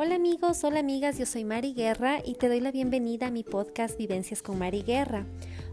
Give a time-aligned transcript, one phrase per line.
[0.00, 3.42] Hola amigos, hola amigas, yo soy Mari Guerra y te doy la bienvenida a mi
[3.42, 5.26] podcast Vivencias con Mari Guerra,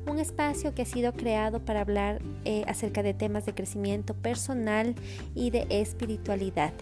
[0.07, 4.95] un espacio que ha sido creado para hablar eh, acerca de temas de crecimiento personal
[5.35, 6.73] y de espiritualidad.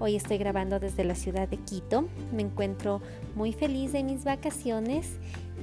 [0.00, 3.00] Hoy estoy grabando desde la ciudad de Quito, me encuentro
[3.34, 5.12] muy feliz de mis vacaciones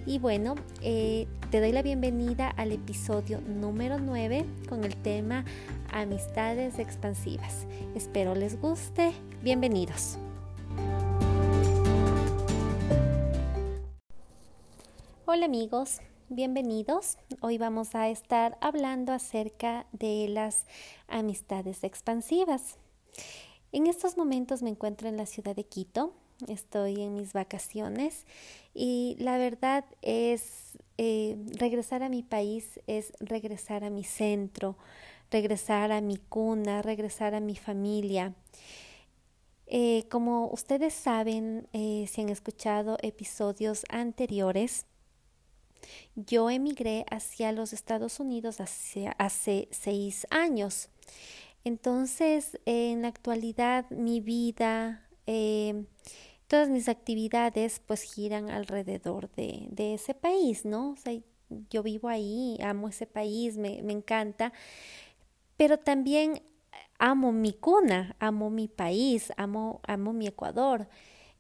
[0.07, 5.45] y bueno, eh, te doy la bienvenida al episodio número 9 con el tema
[5.91, 7.67] Amistades expansivas.
[7.93, 9.11] Espero les guste.
[9.43, 10.17] Bienvenidos.
[15.35, 17.17] Hola amigos, bienvenidos.
[17.41, 20.67] Hoy vamos a estar hablando acerca de las
[21.07, 22.77] amistades expansivas.
[23.71, 26.13] En estos momentos me encuentro en la ciudad de Quito,
[26.47, 28.27] estoy en mis vacaciones
[28.75, 34.77] y la verdad es eh, regresar a mi país es regresar a mi centro,
[35.31, 38.35] regresar a mi cuna, regresar a mi familia.
[39.65, 44.85] Eh, como ustedes saben, eh, si han escuchado episodios anteriores,
[46.15, 50.89] yo emigré hacia los Estados Unidos hace, seis años.
[51.63, 55.85] Entonces, en la actualidad, mi vida, eh,
[56.47, 60.91] todas mis actividades, pues giran alrededor de, de ese país, ¿no?
[60.91, 61.17] O sea,
[61.69, 64.53] yo vivo ahí, amo ese país, me, me encanta,
[65.57, 66.41] pero también
[66.99, 70.87] amo mi cuna, amo mi país, amo, amo mi Ecuador.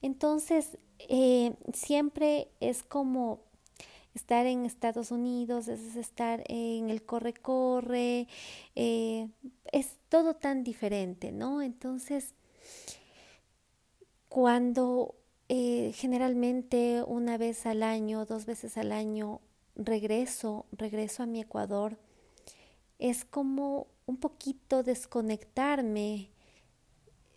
[0.01, 3.41] Entonces, eh, siempre es como
[4.13, 8.27] estar en Estados Unidos, es estar en el corre-corre,
[8.75, 9.27] eh,
[9.71, 11.61] es todo tan diferente, ¿no?
[11.61, 12.33] Entonces,
[14.29, 15.15] cuando
[15.49, 19.41] eh, generalmente una vez al año, dos veces al año,
[19.75, 21.97] regreso, regreso a mi Ecuador,
[22.99, 26.29] es como un poquito desconectarme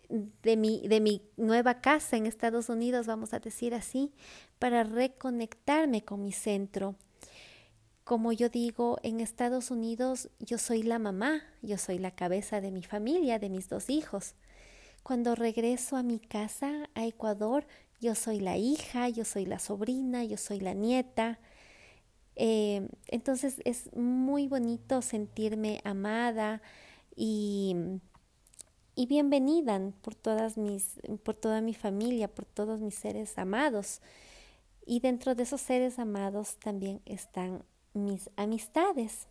[0.09, 4.13] de mi, de mi nueva casa en Estados Unidos, vamos a decir así,
[4.59, 6.95] para reconectarme con mi centro.
[8.03, 12.71] Como yo digo, en Estados Unidos yo soy la mamá, yo soy la cabeza de
[12.71, 14.35] mi familia, de mis dos hijos.
[15.03, 17.67] Cuando regreso a mi casa, a Ecuador,
[17.99, 21.39] yo soy la hija, yo soy la sobrina, yo soy la nieta.
[22.35, 26.61] Eh, entonces es muy bonito sentirme amada
[27.15, 27.75] y
[28.97, 34.01] y bienvenida por todas mis, por toda mi familia, por todos mis seres amados.
[34.87, 37.63] Y dentro de esos seres amados también están
[37.93, 39.27] mis amistades.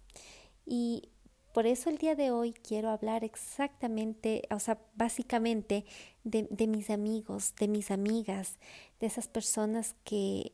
[0.65, 1.11] Y
[1.53, 5.85] por eso el día de hoy quiero hablar exactamente, o sea, básicamente
[6.23, 8.61] de, de mis amigos, de mis amigas,
[9.01, 10.53] de esas personas que,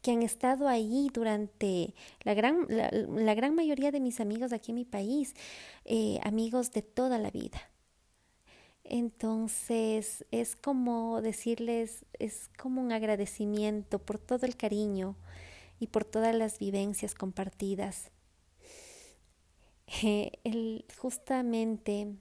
[0.00, 4.76] que han estado ahí durante la gran, la, gran mayoría de mis amigos aquí en
[4.76, 5.34] mi país,
[5.84, 7.60] eh, amigos de toda la vida.
[8.90, 15.14] Entonces es como decirles, es como un agradecimiento por todo el cariño
[15.78, 18.10] y por todas las vivencias compartidas.
[20.02, 22.14] el, justamente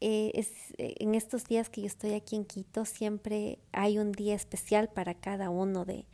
[0.00, 4.12] eh, es, eh, en estos días que yo estoy aquí en Quito, siempre hay un
[4.12, 6.06] día especial para cada uno de,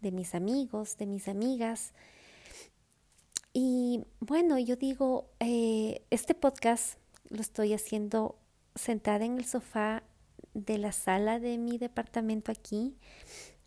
[0.00, 1.92] de mis amigos, de mis amigas.
[3.52, 6.96] Y bueno, yo digo, eh, este podcast
[7.28, 8.36] lo estoy haciendo
[8.74, 10.02] sentada en el sofá
[10.54, 12.96] de la sala de mi departamento aquí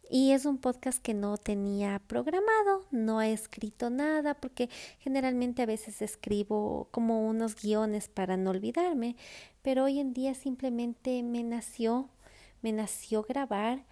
[0.09, 5.65] y es un podcast que no tenía programado, no he escrito nada porque generalmente a
[5.65, 9.15] veces escribo como unos guiones para no olvidarme,
[9.63, 12.09] pero hoy en día simplemente me nació,
[12.61, 13.83] me nació grabar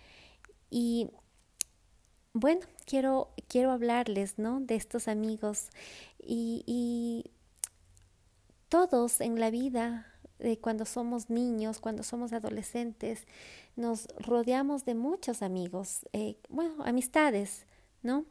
[0.70, 1.10] y
[2.34, 4.60] bueno, quiero, quiero hablarles, ¿no?
[4.60, 5.70] De estos amigos
[6.20, 7.32] y, y
[8.70, 10.13] todos en la vida
[10.62, 13.26] cuando somos niños, cuando somos adolescentes,
[13.76, 17.66] nos rodeamos de muchos amigos, eh, bueno, amistades,
[18.02, 18.26] ¿no?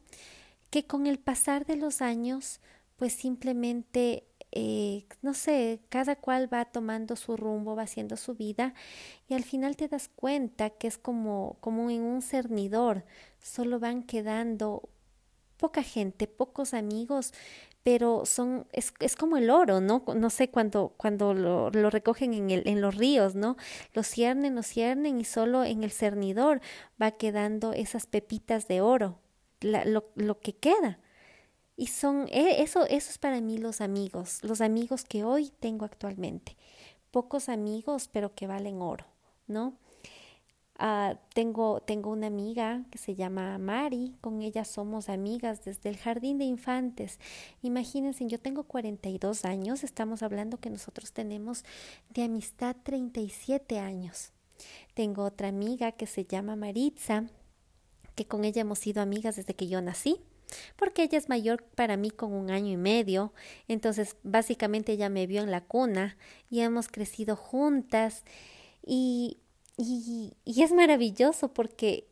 [0.69, 2.61] Que con el pasar de los años,
[2.97, 8.73] pues simplemente, eh, no sé, cada cual va tomando su rumbo, va haciendo su vida
[9.27, 13.03] y al final te das cuenta que es como, como en un cernidor,
[13.41, 14.89] solo van quedando
[15.57, 17.33] poca gente, pocos amigos,
[17.83, 20.03] pero son, es, es como el oro, ¿no?
[20.15, 23.57] No sé, cuando, cuando lo, lo recogen en, el, en los ríos, ¿no?
[23.93, 26.61] Lo ciernen, lo ciernen y solo en el cernidor
[27.01, 29.19] va quedando esas pepitas de oro,
[29.61, 30.99] la, lo, lo que queda.
[31.75, 35.85] Y son, e, eso, eso es para mí los amigos, los amigos que hoy tengo
[35.85, 36.55] actualmente.
[37.11, 39.05] Pocos amigos, pero que valen oro,
[39.47, 39.77] ¿no?
[40.83, 45.95] Uh, tengo, tengo una amiga que se llama Mari, con ella somos amigas desde el
[45.95, 47.21] jardín de infantes.
[47.61, 51.63] Imagínense, yo tengo 42 años, estamos hablando que nosotros tenemos
[52.09, 54.33] de amistad 37 años.
[54.93, 57.27] Tengo otra amiga que se llama Maritza,
[58.15, 60.19] que con ella hemos sido amigas desde que yo nací
[60.75, 63.33] porque ella es mayor para mí con un año y medio,
[63.67, 66.15] entonces básicamente ella me vio en la cuna
[66.49, 68.23] y hemos crecido juntas
[68.85, 69.39] y,
[69.77, 72.07] y, y es maravilloso porque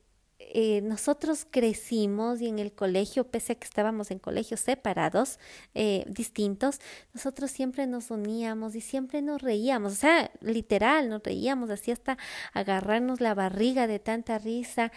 [0.54, 5.40] eh, nosotros crecimos y en el colegio, pese a que estábamos en colegios separados,
[5.76, 6.80] eh, distintos,
[7.14, 12.18] nosotros siempre nos uníamos y siempre nos reíamos, o sea, literal, nos reíamos así hasta
[12.54, 14.92] agarrarnos la barriga de tanta risa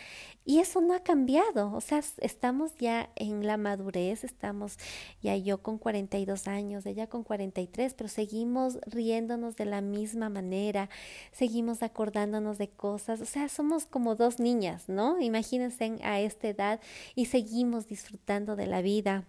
[0.46, 4.78] y eso no ha cambiado, o sea, estamos ya en la madurez, estamos
[5.22, 10.90] ya yo con 42 años, ella con 43, pero seguimos riéndonos de la misma manera,
[11.32, 15.18] seguimos acordándonos de cosas, o sea, somos como dos niñas, ¿no?
[15.20, 16.80] Imagínense a esta edad
[17.14, 19.24] y seguimos disfrutando de la vida.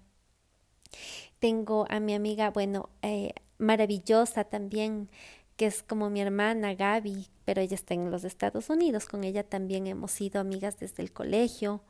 [1.39, 5.09] Tengo a mi amiga, bueno, eh, maravillosa también,
[5.55, 9.05] que es como mi hermana Gaby, pero ella está en los Estados Unidos.
[9.05, 11.81] Con ella también hemos sido amigas desde el colegio.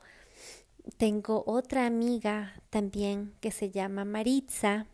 [0.98, 4.86] Tengo otra amiga también que se llama Maritza.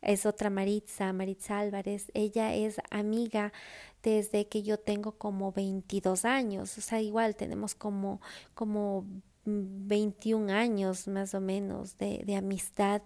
[0.00, 2.10] Es otra Maritza, Maritza Álvarez.
[2.14, 3.52] Ella es amiga
[4.02, 6.78] desde que yo tengo como 22 años.
[6.78, 8.20] O sea, igual tenemos como,
[8.54, 9.04] como
[9.44, 13.02] 21 años más o menos de, de amistad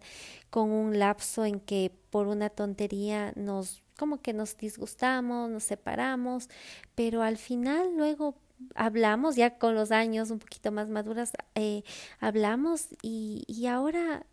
[0.51, 6.49] con un lapso en que por una tontería nos como que nos disgustamos, nos separamos,
[6.97, 8.35] pero al final luego
[8.75, 11.85] hablamos, ya con los años un poquito más maduras, eh,
[12.19, 14.27] hablamos y, y ahora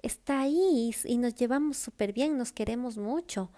[0.00, 3.50] está ahí y, nos llevamos súper bien, nos queremos mucho.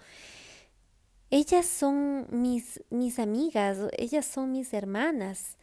[1.29, 5.59] Ellas son mis, mis amigas, ellas son mis hermanas,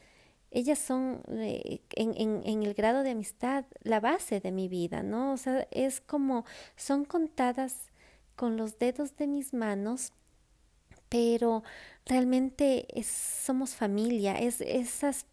[0.51, 5.01] ellas son eh, en, en, en, el grado de amistad la base de mi vida,
[5.01, 5.33] ¿no?
[5.33, 7.89] O sea, es como, son contadas
[8.35, 10.13] con los dedos de mis manos,
[11.09, 11.63] pero
[12.05, 15.25] realmente somos familia, es, esas,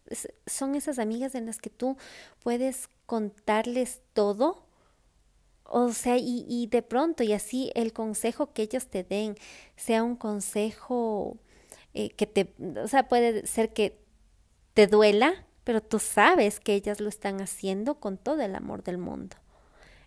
[0.45, 1.97] son esas amigas en las que tú
[2.41, 4.65] puedes contarles todo.
[5.65, 9.35] O sea, y, y de pronto, y así el consejo que ellos te den
[9.75, 11.37] sea un consejo
[11.93, 13.99] eh, que te, o sea, puede ser que
[14.73, 18.97] te duela, pero tú sabes que ellas lo están haciendo con todo el amor del
[18.97, 19.37] mundo.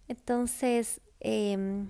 [0.08, 1.84] Entonces, eh,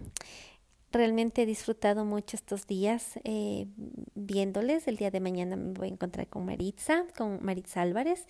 [0.96, 3.66] Realmente he disfrutado mucho estos días eh,
[4.14, 4.88] viéndoles.
[4.88, 8.26] El día de mañana me voy a encontrar con Maritza, con Maritza Álvarez,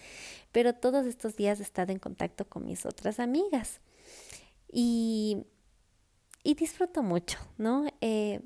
[0.50, 3.80] pero todos estos días he estado en contacto con mis otras amigas
[4.72, 5.44] y,
[6.42, 7.86] y disfruto mucho, ¿no?
[8.00, 8.40] Eh,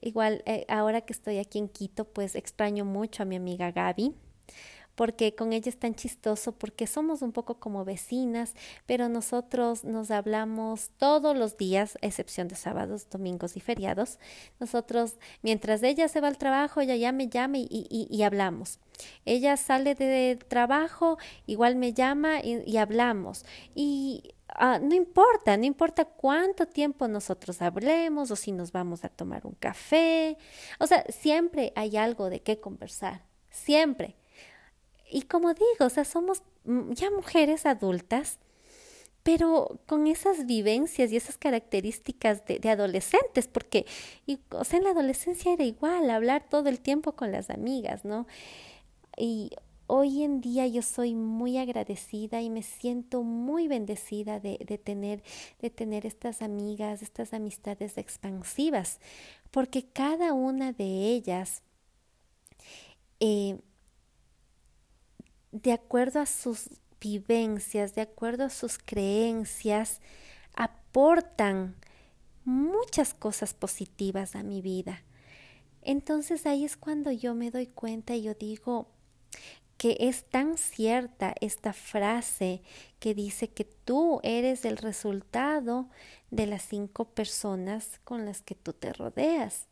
[0.00, 4.16] igual, eh, ahora que estoy aquí en Quito, pues extraño mucho a mi amiga Gaby
[4.98, 8.54] porque con ella es tan chistoso, porque somos un poco como vecinas,
[8.84, 14.18] pero nosotros nos hablamos todos los días, excepción de sábados, domingos y feriados.
[14.58, 18.80] Nosotros, mientras ella se va al trabajo, ella ya me llama y, y, y hablamos.
[19.24, 21.16] Ella sale de trabajo,
[21.46, 23.44] igual me llama y, hablamos.
[23.76, 29.10] Y Uh, no importa, no importa cuánto tiempo nosotros hablemos o si nos vamos a
[29.10, 30.38] tomar un café.
[30.80, 34.16] O sea, siempre hay algo de qué conversar, siempre.
[35.10, 38.38] Y como digo, o sea, somos ya mujeres adultas,
[39.22, 43.86] pero con esas vivencias y esas características de, adolescentes, porque,
[44.50, 48.26] o sea, en la adolescencia era igual, hablar todo el tiempo con las amigas, ¿no?
[49.16, 49.50] Y
[49.86, 55.22] hoy en día yo soy muy agradecida y me siento muy bendecida de, de, tener,
[55.60, 59.00] de tener estas amigas, estas amistades expansivas,
[59.50, 61.62] porque cada una de ellas
[63.20, 63.58] eh,
[65.52, 70.00] de acuerdo a sus vivencias, de acuerdo a sus creencias,
[70.54, 71.76] aportan
[72.44, 75.02] muchas cosas positivas a mi vida.
[75.82, 78.88] Entonces ahí es cuando yo me doy cuenta y yo digo
[79.76, 82.62] que es tan cierta esta frase
[82.98, 85.88] que dice que tú eres el resultado
[86.30, 89.68] de las cinco personas con las que tú te rodeas.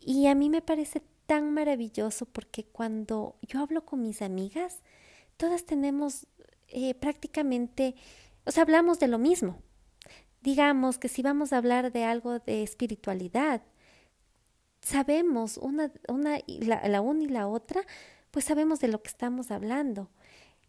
[0.00, 4.82] Y a mí me parece tan maravilloso porque cuando yo hablo con mis amigas,
[5.36, 6.26] todas tenemos
[6.66, 7.94] eh, prácticamente,
[8.46, 9.62] o sea, hablamos de lo mismo.
[10.40, 13.62] Digamos que si vamos a hablar de algo de espiritualidad,
[14.80, 17.82] sabemos una, una la, la una y la otra,
[18.32, 20.10] pues sabemos de lo que estamos hablando.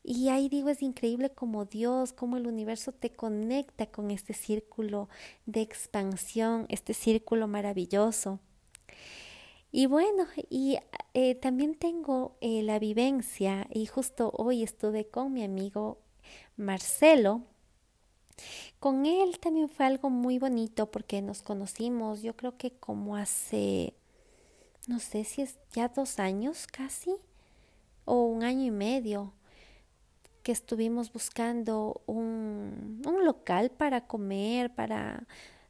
[0.04, 5.10] Y ahí digo, es increíble como Dios, como el universo te conecta con este círculo
[5.48, 8.40] de expansión, este círculo maravilloso.
[9.72, 10.78] Y bueno, y
[11.14, 16.00] eh, también tengo eh, la vivencia, y justo hoy estuve con mi amigo
[16.58, 17.44] Marcelo.
[18.80, 23.96] Con él también fue algo muy bonito porque nos conocimos, yo creo que como hace
[24.88, 27.16] no sé si es ya dos años casi,
[28.06, 29.34] o un año y medio,
[30.44, 35.28] que estuvimos buscando un, un local para comer, para,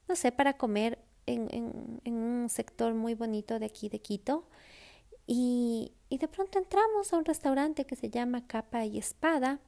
[0.07, 1.00] no sé, para comer
[1.33, 4.47] en, en, un sector muy bonito de aquí de Quito.
[5.27, 9.59] Y, y de pronto entramos a un restaurante que se llama Capa y Espada.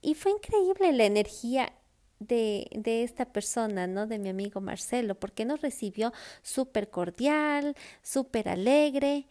[0.00, 1.72] Y fue increíble la energía
[2.18, 4.06] de, de, esta persona, ¿no?
[4.06, 9.26] De mi amigo Marcelo, porque nos recibió súper cordial, súper alegre.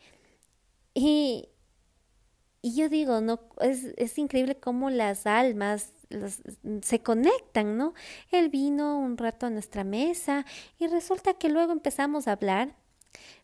[0.94, 1.50] Y,
[2.62, 5.92] y yo digo, no, es, es increíble cómo las almas
[6.82, 7.94] se conectan, ¿no?
[8.32, 10.46] Él vino un rato a nuestra mesa
[10.80, 12.76] y resulta que luego empezamos a hablar,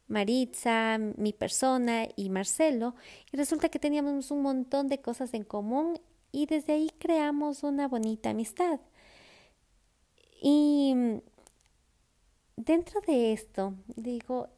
[0.07, 2.95] Maritza, mi persona y Marcelo,
[3.31, 5.99] y resulta que teníamos un montón de cosas en común
[6.31, 8.79] y desde ahí creamos una bonita amistad.
[10.41, 10.93] Y
[12.55, 14.49] dentro de esto, digo,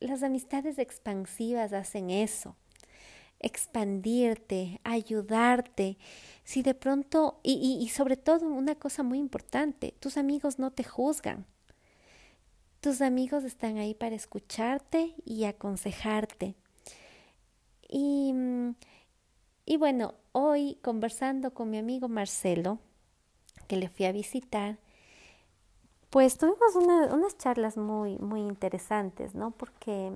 [0.00, 2.56] las amistades expansivas hacen eso
[3.44, 5.98] expandirte, ayudarte.
[6.44, 10.82] Si de pronto, y, y, sobre todo una cosa muy importante, tus amigos no te
[10.84, 11.46] juzgan.
[12.80, 16.54] Tus amigos están ahí para escucharte y aconsejarte.
[17.88, 18.34] Y,
[19.64, 22.78] y bueno, hoy conversando con mi amigo Marcelo,
[23.68, 24.78] que le fui a visitar,
[26.10, 29.50] pues tuvimos unas charlas muy, muy interesantes, ¿no?
[29.50, 30.12] Porque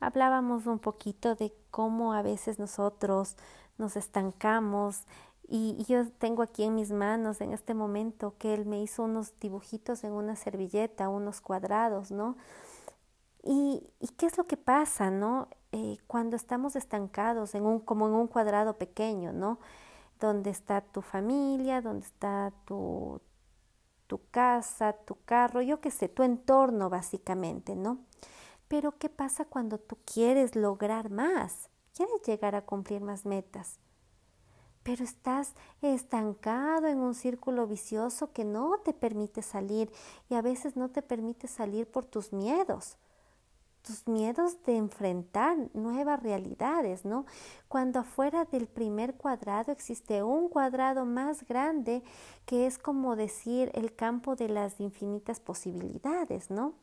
[0.00, 3.36] hablábamos un poquito de cómo a veces nosotros
[3.78, 5.04] nos estancamos
[5.52, 9.34] y, yo tengo aquí en mis manos en este momento que él me hizo unos
[9.40, 12.36] dibujitos en una servilleta, unos cuadrados, ¿no?
[13.42, 13.82] Y,
[14.16, 15.48] qué es lo que pasa, ¿no?
[15.72, 19.58] Eh, cuando estamos estancados en un, como en un cuadrado pequeño, ¿no?
[20.20, 23.20] Donde está tu familia, donde está tu,
[24.06, 27.98] tu casa, tu carro, yo qué sé, tu entorno básicamente, ¿no?
[28.70, 31.68] Pero ¿qué pasa cuando tú quieres lograr más?
[31.92, 33.80] Quieres llegar a cumplir más metas.
[34.84, 39.90] Pero estás estancado en un círculo vicioso que no te permite salir
[40.28, 42.96] y a veces no te permite salir por tus miedos
[43.82, 47.24] tus miedos de enfrentar nuevas realidades, ¿no?
[47.66, 52.02] Cuando afuera del primer cuadrado existe un cuadrado más grande
[52.44, 56.74] que es como decir el campo de las infinitas posibilidades, ¿no?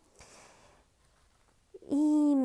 [1.89, 2.35] Y,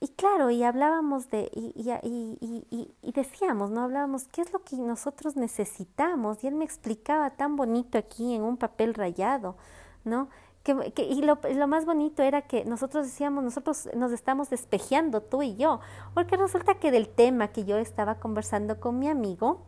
[0.00, 1.72] y claro, y hablábamos de, y,
[2.02, 3.82] y, y, decíamos, ¿no?
[3.82, 6.44] Hablábamos, ¿qué es lo que nosotros necesitamos?
[6.44, 9.56] Y él me explicaba tan bonito aquí en un papel rayado,
[10.04, 10.28] ¿no?
[10.62, 15.22] Que, que, y lo, lo, más bonito era que nosotros decíamos, nosotros nos estamos despejeando,
[15.22, 15.80] tú y yo,
[16.14, 19.62] porque resulta que del tema que yo estaba conversando con mi amigo,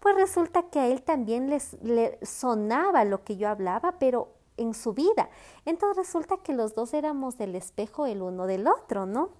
[0.00, 4.74] pues resulta que a él también les, le sonaba lo que yo hablaba, pero en
[4.74, 5.30] su vida.
[5.64, 9.30] Entonces resulta que los dos éramos del espejo el uno del otro, ¿no?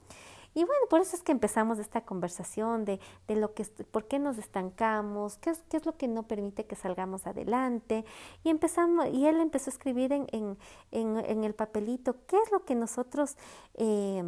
[0.54, 4.18] Y bueno, por eso es que empezamos esta conversación de, de lo que, por qué
[4.18, 8.04] nos estancamos, qué es, qué es lo que no permite que salgamos adelante.
[8.44, 10.58] Y empezamos, y él empezó a escribir en, en,
[10.90, 13.38] en, en el papelito qué es lo que nosotros
[13.74, 14.22] eh,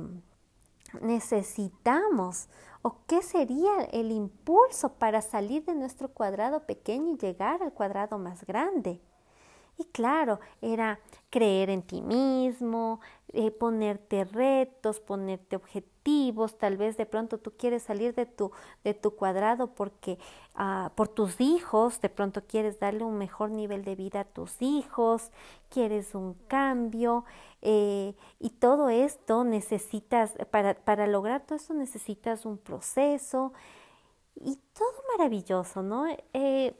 [1.02, 2.48] necesitamos
[2.80, 8.18] o qué sería el impulso para salir de nuestro cuadrado pequeño y llegar al cuadrado
[8.18, 9.02] más grande.
[9.78, 11.00] Y claro, era
[11.30, 13.00] creer en ti mismo,
[13.32, 18.52] eh, ponerte retos, ponerte objetivos, tal vez de pronto tú quieres salir de tu,
[18.84, 20.18] de tu cuadrado porque
[20.56, 24.62] uh, por tus hijos, de pronto quieres darle un mejor nivel de vida a tus
[24.62, 25.32] hijos,
[25.70, 27.24] quieres un cambio
[27.62, 33.52] eh, y todo esto necesitas, para, para lograr todo esto necesitas un proceso
[34.36, 36.06] y todo maravilloso, ¿no?
[36.32, 36.74] Eh,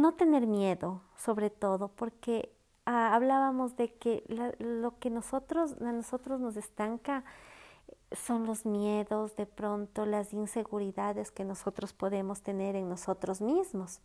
[0.00, 2.52] no tener miedo, sobre todo, porque
[2.86, 4.24] ah, hablábamos de que
[4.58, 7.24] lo que nosotros, a nosotros nos estanca
[8.12, 14.00] son los miedos, de pronto las inseguridades que nosotros podemos tener en nosotros mismos.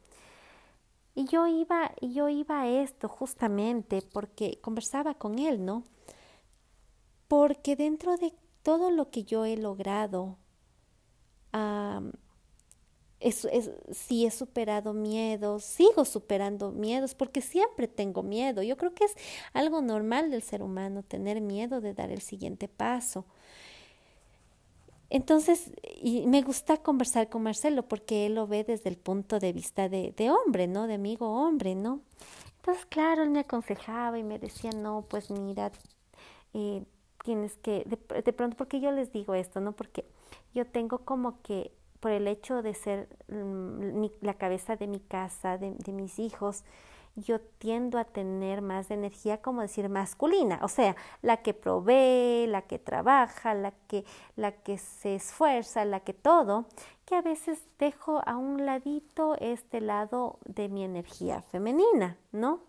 [1.16, 5.84] Y yo iba, yo iba a esto justamente porque conversaba con él, ¿no?
[7.28, 8.34] Porque dentro de
[8.64, 10.38] todo lo que yo he logrado,
[13.26, 18.62] es, si he superado miedos, sigo superando miedos, porque siempre tengo miedo.
[18.62, 19.16] Yo creo que es
[19.54, 23.26] algo normal del ser humano tener miedo de dar el siguiente paso.
[25.10, 29.54] Entonces, y me gusta conversar con Marcelo porque él lo ve desde el punto de
[29.54, 30.86] vista de, hombre, ¿no?
[30.86, 32.02] De amigo hombre, ¿no?
[32.58, 35.72] Entonces, claro, él me aconsejaba y me decía, no, pues mira,
[36.54, 36.84] eh,
[37.24, 39.72] tienes que, de, de pronto, porque yo les digo esto, ¿no?
[39.72, 40.06] Porque
[40.54, 45.58] yo tengo como que por el hecho de ser mm, la cabeza de mi casa,
[45.58, 46.64] de, mis hijos,
[47.16, 52.64] yo tiendo a tener más energía, como decir, masculina, o sea, la que provee, la
[52.64, 54.04] que trabaja, la que,
[54.36, 56.66] la que se esfuerza, la que todo,
[57.06, 62.60] que a veces dejo a un ladito este lado de mi energía femenina, ¿no?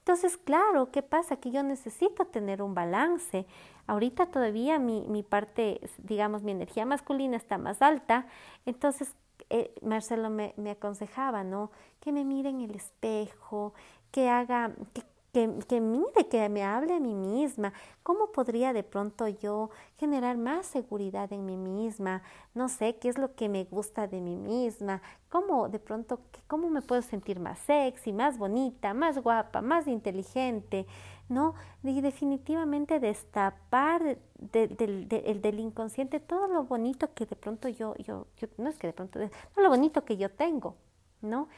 [0.00, 1.36] Entonces, claro, ¿qué pasa?
[1.36, 3.46] Que yo necesito tener un balance.
[3.90, 8.28] Ahorita todavía mi, mi parte, digamos, mi energía masculina está más alta,
[8.64, 9.16] entonces
[9.48, 11.72] eh, Marcelo me, aconsejaba, ¿no?
[11.98, 13.74] Que me mire en el espejo,
[14.12, 17.72] que haga, que, que, que, mire, que me hable a mí misma,
[18.04, 22.22] cómo podría de pronto yo generar más seguridad en mí misma,
[22.54, 26.70] no sé, qué es lo que me gusta de mí misma, cómo de pronto, cómo
[26.70, 30.86] me puedo sentir más sexy, más bonita, más guapa, más inteligente,
[31.30, 31.54] ¿no?
[31.82, 38.26] Y definitivamente destapar del inconsciente todo lo bonito que de pronto yo, yo,
[38.58, 39.18] no es que de pronto,
[39.56, 40.76] lo bonito que yo tengo,
[41.22, 41.48] ¿no?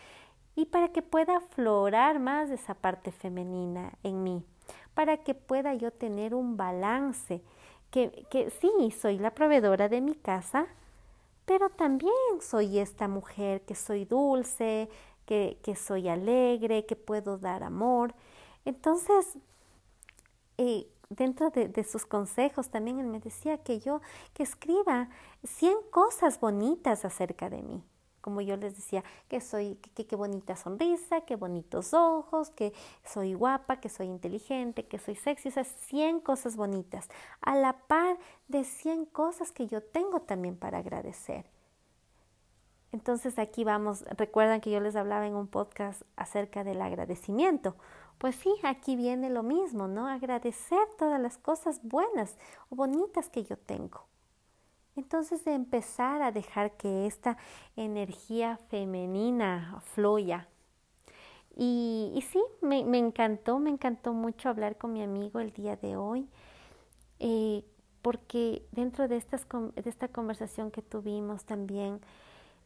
[0.54, 4.44] y para que pueda aflorar más esa parte femenina en mí,
[4.94, 7.42] para que pueda yo tener un balance,
[7.90, 10.66] que, que sí, soy la proveedora de mi casa,
[11.44, 14.88] pero también soy esta mujer que soy dulce,
[15.26, 18.14] que, que soy alegre, que puedo dar amor.
[18.64, 19.38] Entonces,
[20.58, 24.00] eh, dentro de, sus consejos también él me decía que yo
[24.34, 25.08] que escriba
[25.44, 27.84] 100 cosas bonitas acerca de mí
[28.22, 32.72] como yo les decía, que soy, que qué bonita sonrisa, qué bonitos ojos, que
[33.04, 37.08] soy guapa, que soy inteligente, que soy sexy, esas 100 cosas bonitas,
[37.40, 38.16] a la par
[38.46, 41.46] de 100 cosas que yo tengo también para agradecer.
[42.92, 47.74] Entonces aquí vamos, recuerdan que yo les hablaba en un podcast acerca del agradecimiento.
[48.22, 50.06] Pues sí, aquí viene lo mismo, ¿no?
[50.06, 52.38] Agradecer todas las cosas buenas
[52.70, 54.06] o bonitas que yo tengo.
[54.94, 57.36] Entonces de empezar a dejar que esta
[57.74, 60.46] energía femenina fluya.
[61.56, 65.96] Y, sí, me, me, encantó, me encantó mucho hablar con mi amigo el día de
[65.96, 66.28] hoy,
[67.18, 67.64] eh,
[68.02, 72.00] porque dentro de, estas, de esta conversación que tuvimos también,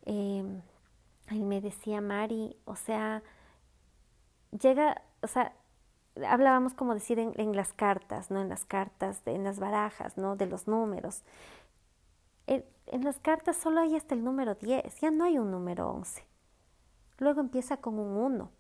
[0.04, 0.44] eh,
[1.30, 3.22] él me decía, Mari, o sea,
[4.60, 5.52] llega, o sea,
[6.26, 8.40] hablábamos como decir en, las cartas, ¿no?
[8.40, 10.36] En las cartas, en las barajas, ¿no?
[10.36, 11.22] De los números
[12.46, 16.24] en, las cartas solo hay hasta el número 10, ya no hay un número 11.
[17.18, 18.50] Luego empieza con un 1.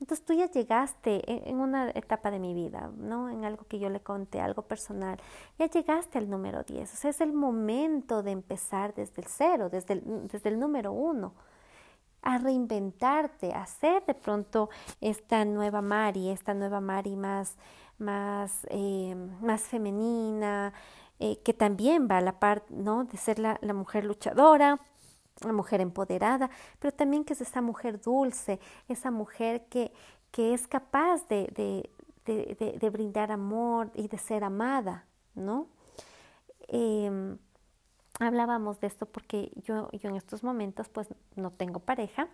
[0.00, 3.30] Entonces tú ya llegaste en, una etapa de mi vida, ¿no?
[3.30, 5.20] En algo que yo le conté, algo personal.
[5.58, 6.92] Ya llegaste al número 10.
[6.92, 10.92] O sea, es el momento de empezar desde el cero, desde el, desde el número
[10.92, 11.32] 1
[12.22, 17.56] a reinventarte, a ser de pronto esta nueva Mari, esta nueva Mari más,
[17.98, 20.72] más, eh, más femenina,
[21.18, 23.04] eh, que también va a la par ¿no?
[23.04, 24.80] de ser la, la, mujer luchadora,
[25.40, 29.92] la mujer empoderada, pero también que es esa mujer dulce, esa mujer que,
[30.30, 35.66] que es capaz de, de, de, brindar amor y de ser amada, ¿no?
[36.68, 37.36] Eh,
[38.22, 42.28] hablábamos de esto porque yo, yo en estos momentos pues no tengo pareja,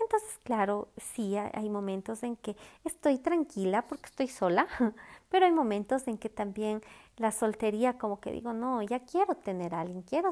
[0.00, 4.66] entonces, claro, sí, hay momentos en que estoy tranquila porque estoy sola,
[5.30, 6.82] pero hay momentos en que también
[7.16, 10.30] la soltería como que digo, no, ya quiero tener a alguien, quiero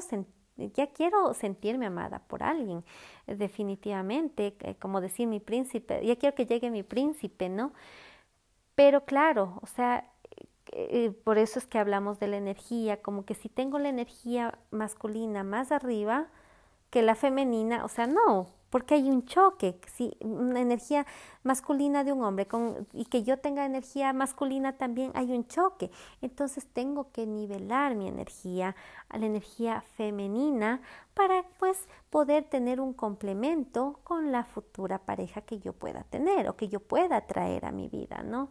[0.75, 2.83] ya quiero sentirme amada por alguien,
[3.25, 7.73] definitivamente, eh, como decir mi príncipe, ya quiero que llegue mi príncipe, ¿no?
[8.75, 10.09] Pero claro, o sea,
[10.75, 14.57] eh, por eso es que hablamos de la energía, como que si tengo la energía
[14.71, 16.27] masculina más arriba
[16.89, 21.05] que la femenina, o sea, no, porque hay un choque, si una energía
[21.43, 25.91] masculina de un hombre con, y que yo tenga energía masculina también hay un choque.
[26.23, 28.75] Entonces tengo que nivelar mi energía
[29.09, 30.81] a la energía femenina
[31.13, 36.55] para pues poder tener un complemento con la futura pareja que yo pueda tener o
[36.55, 38.49] que yo pueda traer a mi vida, ¿no?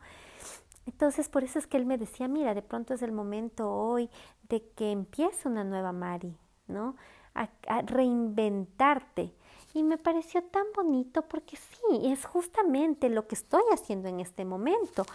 [0.87, 4.11] Entonces, por eso es que él me decía, mira, de pronto es el momento hoy
[4.49, 6.97] de que empiece una nueva Mari, ¿no?
[7.35, 9.33] a, a reinventarte
[9.75, 14.45] y me pareció tan bonito porque sí, es justamente lo que estoy haciendo en este
[14.45, 15.07] momento.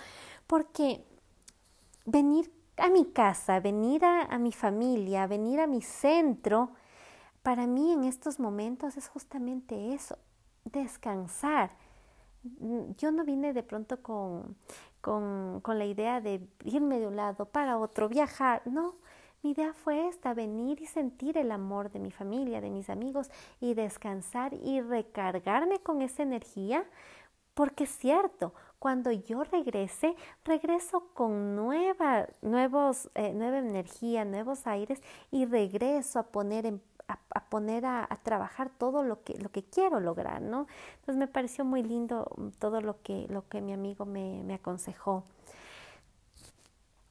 [0.48, 1.04] Porque
[2.06, 6.72] venir a mi casa, venir a, mi familia, venir a mi centro,
[7.44, 10.18] para mí en estos momentos es justamente eso,
[10.66, 11.72] descansar.
[12.98, 14.56] Yo no vine de pronto con,
[15.08, 18.96] con, con la idea de irme de un lado para otro, viajar, no.
[19.42, 23.30] Mi idea fue esta, venir y sentir el amor de mi familia, de mis amigos
[23.62, 26.84] y descansar y recargarme con esa energía,
[27.54, 35.02] porque es cierto, cuando yo regrese, regreso con nueva, nuevos, eh, nueva energía, nuevos aires
[35.32, 36.82] y regreso a poner en,
[37.50, 40.68] poner a, trabajar todo lo que, lo que quiero lograr, ¿no?
[40.96, 42.30] Entonces me pareció muy lindo
[42.60, 45.24] todo lo que, lo que mi amigo me, me aconsejó.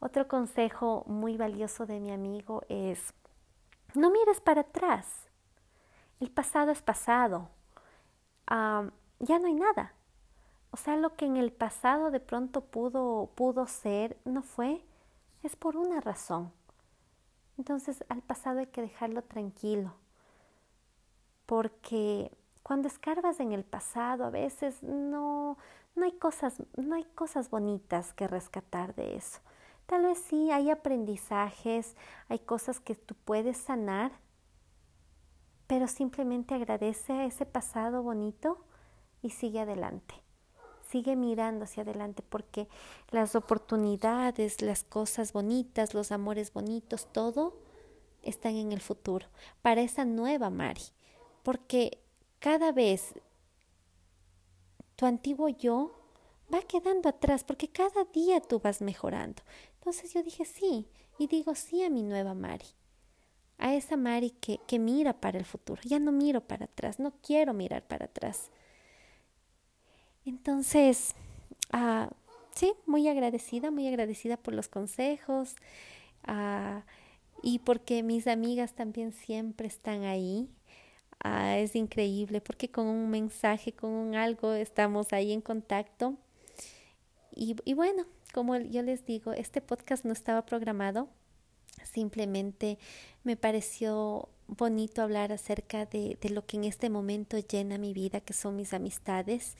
[0.00, 3.14] Otro consejo muy valioso de mi amigo es,
[3.94, 5.26] no mires para atrás.
[6.20, 7.48] El pasado es pasado.
[8.48, 9.94] ya no hay nada.
[10.70, 14.84] O sea, lo que en el pasado de pronto pudo, pudo ser, no fue,
[15.42, 16.52] es por una razón.
[17.58, 19.94] Entonces al pasado hay que dejarlo tranquilo,
[21.46, 22.30] porque
[22.62, 25.56] cuando escarbas en el pasado a veces no,
[25.94, 29.40] no, hay cosas, no hay cosas bonitas que rescatar de eso.
[29.86, 31.94] Tal vez sí hay aprendizajes,
[32.28, 34.12] hay cosas que tú puedes sanar,
[35.68, 38.58] pero simplemente agradece a ese pasado bonito
[39.22, 40.26] y sigue adelante
[40.88, 42.68] sigue mirando hacia adelante porque
[43.10, 47.54] las oportunidades, las cosas bonitas, los amores bonitos, todo
[48.22, 49.26] están en el futuro
[49.62, 50.82] para esa nueva Mari.
[51.46, 52.02] Porque
[52.40, 53.14] cada vez
[54.96, 55.92] tu antiguo yo
[56.52, 59.44] va quedando atrás porque cada día tú vas mejorando.
[59.74, 60.88] Entonces yo dije sí
[61.20, 62.66] y digo sí a mi nueva Mari.
[63.58, 65.80] A esa Mari que, que mira para el futuro.
[65.84, 68.50] Ya no miro para atrás, no quiero mirar para atrás.
[70.24, 71.14] Entonces,
[71.70, 72.10] ah,
[72.56, 75.54] sí, muy agradecida, muy agradecida por los consejos
[76.24, 76.82] ah,
[77.40, 80.50] y porque mis amigas también siempre están ahí.
[81.20, 86.14] Ah, es increíble porque con un mensaje, con un algo, estamos ahí en contacto.
[87.34, 91.08] Y, y bueno, como yo les digo, este podcast no estaba programado,
[91.84, 92.78] simplemente
[93.24, 98.20] me pareció bonito hablar acerca de, de, lo que en este momento llena mi vida,
[98.20, 99.56] que son mis amistades.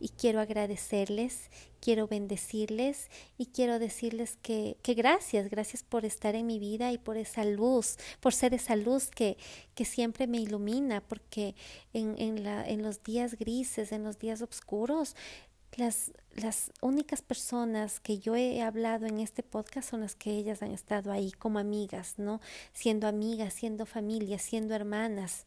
[0.00, 1.48] Y quiero agradecerles,
[1.80, 6.98] quiero bendecirles y quiero decirles que, que gracias, gracias por estar en mi vida y
[6.98, 9.36] por esa luz, por ser esa luz que,
[9.76, 11.54] que siempre me ilumina, porque
[11.92, 15.14] en, en, la, en los días grises, en los días oscuros,
[15.76, 20.62] las, las únicas personas que yo he hablado en este podcast son las que ellas
[20.62, 22.40] han estado ahí como amigas, ¿no?
[22.72, 25.46] Siendo amigas, siendo familia, siendo hermanas,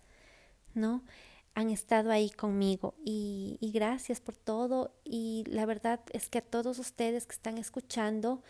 [0.74, 1.04] ¿no?
[1.56, 6.80] Han estado ahí conmigo y, gracias por todo y la verdad es que a todos
[6.80, 8.44] ustedes que están escuchando,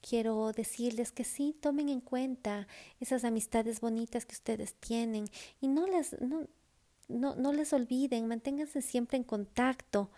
[0.00, 2.66] quiero decirles que sí, tomen en cuenta
[3.00, 5.26] esas amistades bonitas que ustedes tienen
[5.60, 6.46] y no las, no,
[7.08, 10.10] no, no les olviden, manténganse siempre en contacto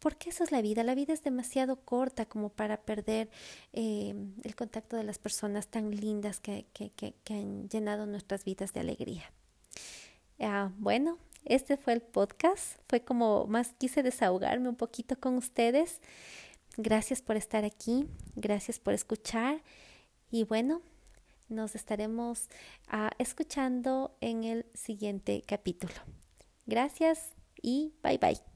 [0.00, 0.82] porque eso es la vida.
[0.82, 3.30] La vida es demasiado corta como para perder
[3.72, 6.66] eh, el contacto de las personas tan lindas que,
[7.28, 9.30] han llenado nuestras vidas de alegría.
[10.40, 12.80] Ah, bueno, este fue el podcast.
[12.88, 16.00] Fue como más quise desahogarme un poquito con ustedes.
[16.76, 18.06] Gracias por estar aquí.
[18.34, 19.62] Gracias por escuchar.
[20.30, 20.80] Y bueno,
[21.48, 22.48] nos estaremos
[22.88, 25.94] ah, escuchando en el siguiente capítulo.
[26.66, 28.49] Gracias y bye bye.